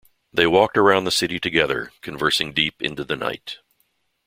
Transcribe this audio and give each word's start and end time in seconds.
They 0.33 0.47
walked 0.47 0.77
around 0.77 1.03
the 1.03 1.11
city 1.11 1.39
together, 1.39 1.91
conversing 2.01 2.53
deep 2.53 2.81
into 2.81 3.03
the 3.03 3.15
night. 3.15 3.59